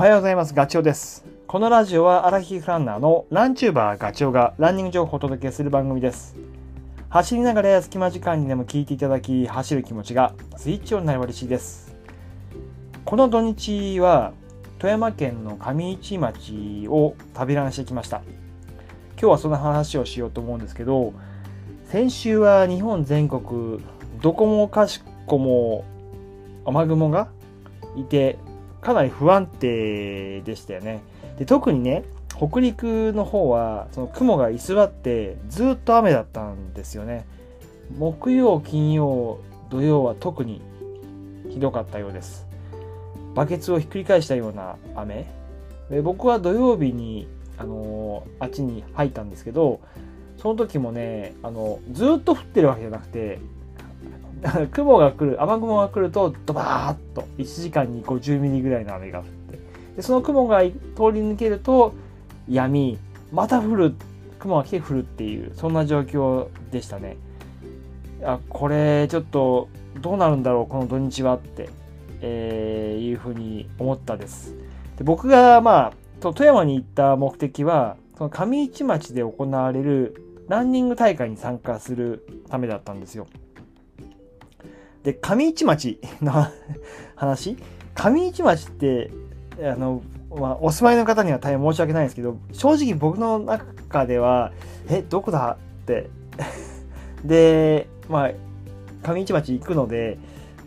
[0.00, 0.54] おはようございます。
[0.54, 1.26] ガチョウです。
[1.46, 6.36] このラジオはアラヒフランナーのランチューバーガチョウがランニング情報をお届けする番組です。
[7.10, 11.94] 走りながら隙間時間にでも聞いていただき、走る気持ちがスイッチオンになれば嬉しいです。
[13.04, 14.32] この土日は
[14.78, 18.22] 富山県の上市町を旅ランしてきました。
[19.20, 21.12] 今日はその話をしようと思うんですけど、
[21.84, 23.84] 先週は日本全国
[24.22, 25.84] どこもかしこも
[26.64, 27.28] 雨雲が
[27.98, 28.38] いて
[28.80, 31.02] かなり不安定でしたよね。
[31.38, 32.04] で特にね
[32.36, 37.26] 北陸の方はその雲が居座ってずっと雨だったんですよね。
[37.98, 40.62] 木曜金曜土曜は特に
[41.50, 42.46] ひどかったようです。
[43.34, 45.26] バケツをひっくり返したような雨。
[45.90, 47.28] で僕は土曜日に
[47.58, 49.80] あのあっちに入ったんですけど
[50.38, 53.38] その時もねあのずっと降ってるわけじゃなくて
[54.72, 59.58] 雲が来る雨雲が来るとドバーッと1時間に50ミリぐらいの雨が降って。
[59.96, 60.72] でその雲が通り
[61.20, 61.94] 抜けると
[62.48, 62.98] やみ
[63.32, 63.94] また降る
[64.38, 67.16] 雲が来て降るっていうそんな状況でしたね。
[68.24, 69.68] あこれちょっと
[70.00, 71.68] どうなるんだろうこの土日はって、
[72.20, 74.54] えーいうふうに思ったです。
[74.96, 83.26] で僕がまあ富山に行った目的はその上市町で行われるランニング大会に参加するためだったんですよ。
[85.04, 86.46] で上市町の
[87.16, 87.56] 話。
[87.94, 89.10] 上市町って
[89.62, 94.52] あの、まあ、お住まいの方には大変申し訳ないんですけど正直僕の中では
[94.88, 96.08] えどこだって。
[97.24, 98.30] でまあ
[99.02, 100.18] 上市町行くので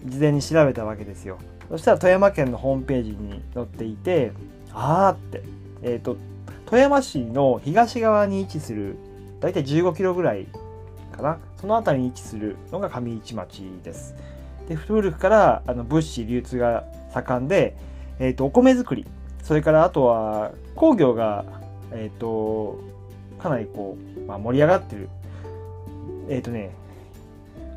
[0.06, 1.38] 事前に調べたわけですよ。
[1.70, 4.32] そしたら富山県のホームページに載っていて
[4.74, 5.44] あーって。
[5.82, 6.18] えっ、と
[6.66, 8.96] 富山市の東側に位置する
[9.40, 10.48] だいたい15キロぐらい
[11.14, 11.40] かな。
[11.60, 14.16] その辺りに位置するのが上市町です。
[14.68, 17.76] で古くからあの物資流通が盛んで、
[18.20, 19.06] えー、とお米作り。
[19.42, 21.46] それからあとは工業が、
[21.92, 22.80] えー、と
[23.40, 25.10] かなりこう、まあ、盛り上がってる。
[26.30, 26.72] えっ、とね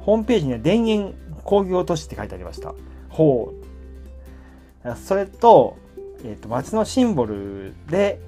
[0.01, 2.75] ホームページには田園工業都市って書いてありました。
[3.09, 3.53] ほ
[4.85, 4.97] う。
[4.97, 5.77] それと,、
[6.23, 8.21] えー、と町のシンボルで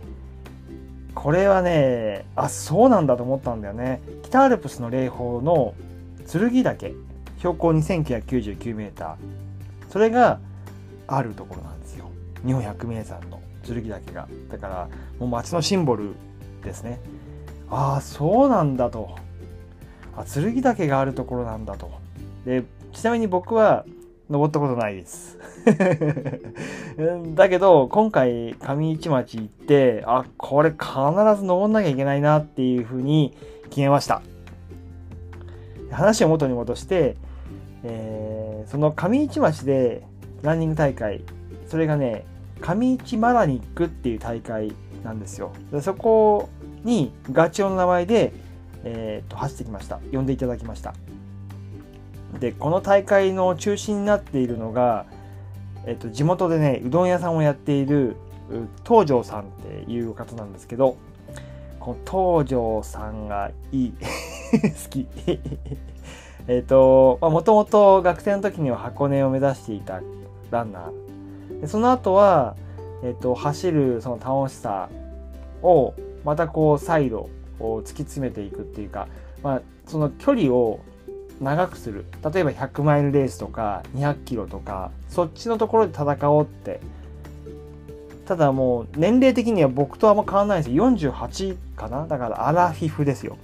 [1.18, 4.00] これはねあそうなんだと思ったんだよね。
[4.22, 5.74] 北アルプスの霊峰の
[6.30, 6.94] 剣岳。
[7.38, 9.16] 標高2999メーター。
[9.90, 10.38] それが
[11.08, 12.08] あるところなんですよ。
[12.46, 14.28] 日本百名山の剣岳が。
[14.48, 16.14] だからもう町のシンボル
[16.62, 17.00] ですね。
[17.68, 19.16] ああそうなんだと。
[20.16, 21.90] あ剣岳があるところなんだと。
[22.44, 22.62] で
[22.92, 23.84] ちなみに僕は
[24.30, 25.38] 登ったことないです。
[27.34, 30.82] だけど今回上市町行ってあこれ必
[31.36, 33.34] ず登んなきゃいけないなっていうふうに
[33.70, 34.22] 決めました。
[35.90, 37.16] 話を元に戻して、
[37.84, 40.02] えーその上市町で
[40.42, 41.22] ランニング大会
[41.68, 42.26] それがね
[42.60, 45.52] 上市マラニックっていう大会なんですよ。
[45.72, 46.50] でそこ
[46.84, 48.32] にガチョウの名前で、
[48.84, 50.00] えーと走ってきました。
[50.12, 50.92] 呼んでいただきました。
[52.40, 55.06] でこの大会の中心になっているのが、
[55.86, 58.16] えっと地元でねうどん屋さんをやっている
[58.86, 59.44] 東條さんっ
[59.86, 60.96] ていう方なんですけど
[61.80, 63.92] この東條さんがいい
[64.52, 65.06] 好き。
[66.48, 70.00] えっともともと学生の時には箱根を目指していた
[70.50, 71.60] ランナー。
[71.60, 72.56] でその後は、
[73.02, 74.88] えっと走るその楽しさ
[75.62, 75.92] を
[76.24, 77.28] またこう再度
[77.58, 79.08] 突き詰めていくっていうか、
[79.42, 80.80] まあ、その距離を
[81.40, 82.04] 長くする。
[82.32, 86.80] 例えば100マイルレースとか200キロとかそっちのところで戦おうって。
[88.26, 92.06] ただもう年齢的には僕とあんま変わらないです48かな？
[92.06, 93.38] だからアラフィフですよ。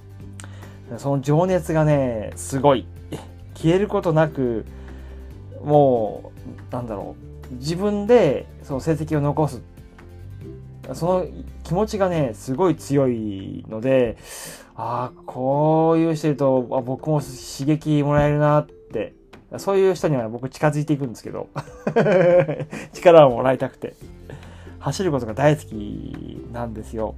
[0.97, 2.85] その情熱がねすごい。
[3.55, 4.65] 消えることなく
[5.63, 6.31] も
[6.69, 7.15] うなんだろ
[7.51, 7.55] う。
[7.55, 9.61] 自分でその成績を残す。
[10.93, 11.25] その
[11.65, 14.17] 気持ちがねすごい強いので
[14.75, 19.13] ああこういう人いるとあ僕も刺激もらえるなって。
[19.57, 21.47] そういう人には僕近づいていくんですけど。
[22.93, 23.93] 力をもらいたくて。
[24.79, 27.15] 走ることが大好きなんですよ。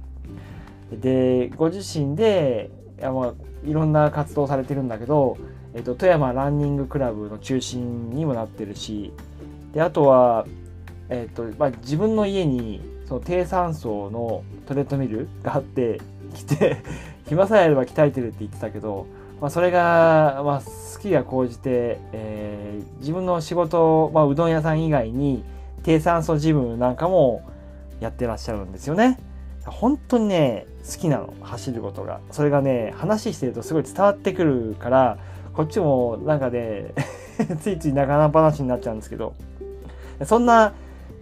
[0.92, 3.32] でご自身でいや、まあ、
[3.64, 5.36] いろんな活動されてるんだけど、
[5.74, 9.12] えっと、富山ランニングクラブの中心にもなってるし
[9.74, 10.46] であとは、
[11.10, 16.00] えっとまあ、自分の家にその低酸素のトレッドミルがあって
[16.34, 16.76] 来て
[17.26, 19.06] 暇さえあれば鍛えてるって言ってたけど、
[19.40, 22.68] まあ、それが、まあ、好きが高じて、えー
[23.00, 25.44] 自分の仕事、まあ、うどん屋さん以外に
[25.82, 27.42] 低酸素ジムなんかも
[28.00, 29.18] やってらっしゃるんですよね。
[29.64, 35.18] 本当にね好きなの走ることがそれがね話してるとすごい伝わってくるから
[35.52, 36.94] こっちもなんかね
[37.60, 39.34] ついつい長々話になっちゃうんですけど
[40.24, 40.72] そんな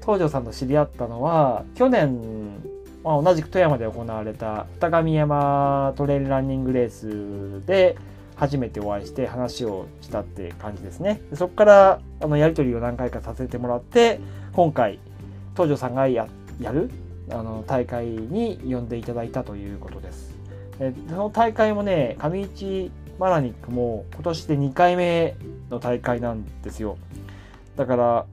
[0.07, 2.63] 東條さんと知り合ったのは去年、
[3.03, 7.97] まあ、同じく富山で行われた二神山トレイルランニングレースで
[8.37, 11.23] 初めてお会いして話をしたって感じですね。
[11.35, 14.21] そこからあのやり取りを何回かさせてもらって
[14.53, 15.01] 今回
[15.55, 16.29] 東條さんがや
[16.61, 16.91] やる
[17.31, 20.35] あの大会に呼んでいただいたということです。
[20.79, 25.35] えその大会もね上市マラニックも今年で2回目
[25.71, 26.97] の大会なんですよ。
[27.75, 28.27] だから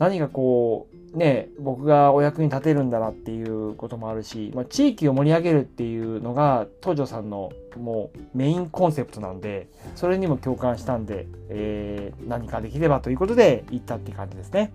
[0.00, 14.72] 何かこうね僕がお役に立てるんだなっていうこともあるし、まあ、地域を盛り上げるっていうのが東條さんのもうメインコンセプトなんでそれにも共感したんで、えー、何かできればということで行ったって感じですね。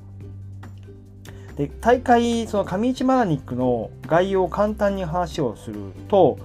[1.58, 6.38] で大会その上市マラニックの概要を簡単に話をすると、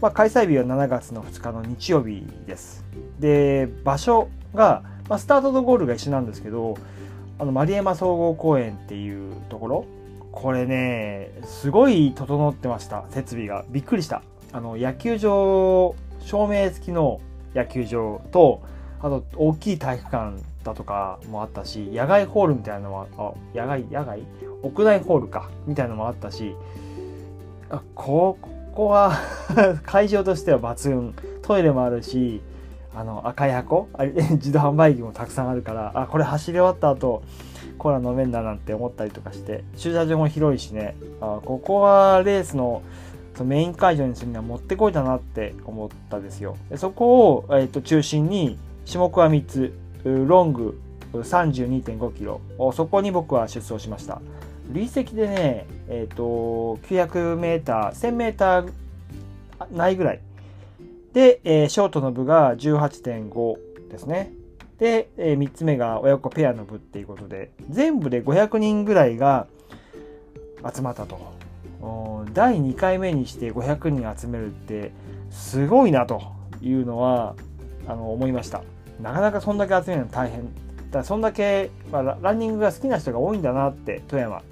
[0.00, 2.86] まあ、開催日は7月の2日の日曜日です。
[3.20, 6.78] で場所が、まあ、スタートとゴールが一緒なんですけど
[7.38, 9.84] あの丸山総合公園っていうところ。
[10.32, 13.04] これねすごい整ってました。
[13.10, 13.64] 設備が。
[13.70, 14.22] びっくりした。
[14.52, 17.20] あの野球場照明付きの
[17.54, 18.62] 野球場と
[19.00, 23.84] あと大きい体育館だとかもあったし野外ホールみたいなのもあ野外？
[23.84, 24.22] 野外？
[24.62, 25.50] 屋内ホールか。
[25.66, 26.54] みたいなのもあったし
[27.70, 28.38] あこ
[28.74, 29.12] こは
[29.84, 31.14] 会場としては抜群。
[31.42, 32.40] トイレもあるし
[32.96, 33.88] あの赤い箱？
[34.32, 37.22] 自動販売機もたくさんあるからあこれ走り終わった後
[37.76, 40.96] コーラ飲めんだなんて思ったりとかして駐車場も広いしね。
[41.20, 42.82] あここはレースの
[43.44, 46.56] メイン会場にするにはもってこいだなって思ったですよ。
[46.70, 49.72] でそこを、えー、と中心に種目は3つ。
[50.04, 50.80] ロング
[51.12, 52.40] 32.5キロ。
[52.72, 54.22] そこに僕は出走しました。
[54.72, 58.72] 累積でねえっ、ー、と900メーター1000メーター
[59.72, 60.20] ないぐらい
[61.16, 64.34] で、えー、ショートの部が18.5ですね。
[64.78, 69.46] で、えー、3つ目が親子ペアの部っていうことで、全部で500人ぐらいが
[70.74, 71.18] 集まったと。
[72.34, 74.92] 第2回目にして500人集めるって
[75.30, 76.20] すごいなと
[76.60, 77.34] いうのは
[77.88, 78.62] あの思いました。
[79.00, 80.50] なかなかそんだけ集めるの大変。
[80.90, 84.42] だそんだけ、まあ、ランニングが好きな人が多いんだなって富山。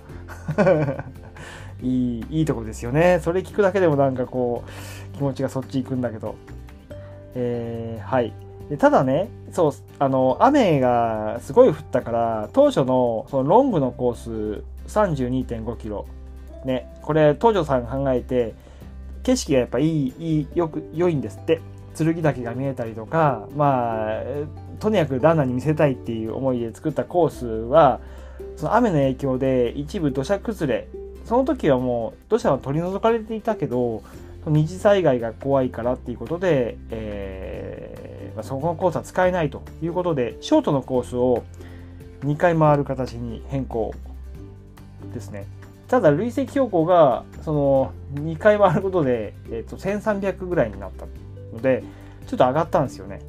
[1.85, 3.21] いいいいとこですよね。
[3.23, 6.35] それ聞くだけでもなんかこう気持ちがそっち行くんだけど。
[7.35, 8.33] えー、はい。
[8.71, 14.17] でただね、そう、あの、雨がすごい降ったから、当初のそのロングのコー
[14.57, 16.07] ス32.5キロ。
[16.65, 18.55] ね、これ、東條さん考えて、
[19.23, 21.61] 景色がやっぱいい、いい、よく、良いんですって。
[21.95, 24.23] 剣岳が見えたりとか、まあ、
[24.81, 28.01] とにかくランナーに見せたいっていう思いで作ったコースは、
[28.57, 30.89] その雨の影響で一部土砂崩れ、
[31.25, 34.03] その時はもう土砂は取り除かれていたけど、
[34.47, 41.45] 二次災害が怖いからっていうことで、えー、そこのコースは使えないということで、ショートのコースを
[42.25, 43.95] 2回回る形に変更
[45.15, 45.47] ですね。
[45.89, 51.07] ただ、累積標高がその2回回ることで、えー、と1300ぐらいになった
[51.53, 51.83] ので、
[52.27, 53.21] ちょっと上がったんですよね。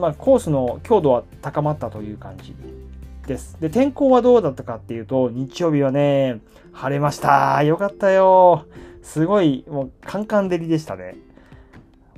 [0.00, 2.54] まあ、コースの強度は高まったという感じ
[3.26, 3.56] です。
[3.60, 6.40] で、天候はどうだったかっていうと、日曜日はね、
[6.72, 7.62] 晴れました。
[7.62, 8.66] よかったよ。
[9.02, 11.16] すごい、もう、カンカン照りでしたね。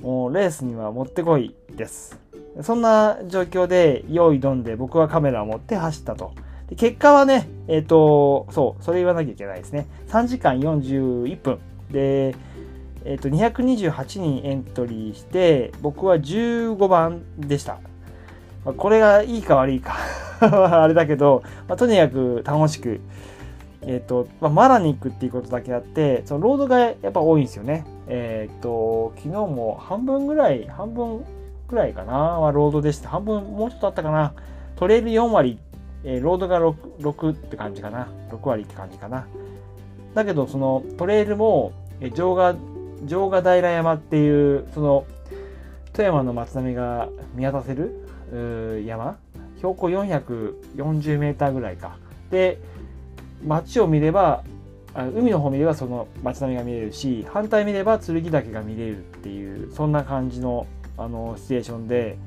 [0.01, 2.19] もう、レースにはもってこいです。
[2.61, 6.33] そんな状況で、用意どんで僕はカメラを持って走ったと。
[6.69, 9.87] で結果はね、えっ、ー、と、そう、それ言わなきゃいけないですね。
[10.07, 11.59] 3時間41分。
[11.91, 12.35] で、
[13.05, 17.79] えっ、ー、と、228人エントリーして、僕は15番でした。
[18.67, 19.95] まあ、これがいいか悪いか
[20.41, 22.99] あれだけど、まあ、とにかく楽しく、
[23.81, 27.85] えっ、ー、と、まあ、マラニックっていうことだけあって、そのロードがやっぱ多いんですよね。
[28.07, 31.23] えっ、ー、と、昨日も半分ぐらい、半分
[31.69, 33.07] ぐらいかな、はロードでした。
[33.07, 34.33] 半分もうちょっとあったかな。
[34.75, 35.59] トレイル4割、
[36.03, 38.09] えー、ロードが 6, 6って感じかな。
[38.31, 39.27] 6割って感じかな。
[40.13, 41.71] だけど、そのトレイルも、
[42.01, 42.53] え城ヶ、
[43.07, 45.05] 城ヶ平山っていう、その、
[45.93, 48.07] 富山の松並みが見渡せる
[48.85, 49.17] 山？
[49.57, 51.97] 標高440メーターぐらいか。
[52.29, 52.59] で、
[53.45, 54.43] 街を見れば
[55.15, 60.65] 海の方見ればその街並みが見れるし反対見れば剣岳が見れるっていうそんな感じの
[60.97, 62.17] あのシチュエーションで、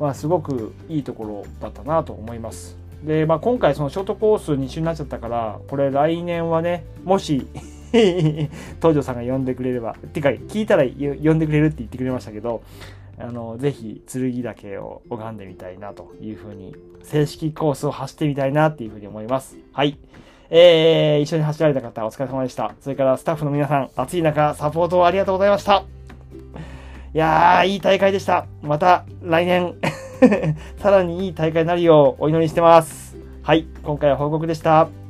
[0.00, 2.78] まあ、すごくいいところだったなと思います。
[3.04, 7.46] で、まあ、今回そのショートコース2周になっちゃったからこれ来年はねもし
[7.92, 12.62] 東條さんが呼んでくれればってか聞いたら呼んでくれるって言ってくれましたけど
[13.18, 19.56] あのぜひ剣岳を拝んでみたいなというふうに正式コースを走ってみたいなっていうふうに思います。
[19.72, 19.98] はい。
[20.50, 22.74] えー、一緒に走られた方、お疲れ様でした。
[22.80, 25.84] それからスタッフの皆さん、暑い中、サポートをありがとうございました。
[27.14, 28.46] いやー、いい大会でした。
[28.62, 29.74] また来年
[30.78, 33.16] さらにいい大会になるようお祈りしてます。
[33.42, 35.05] はい、今回は報告でした。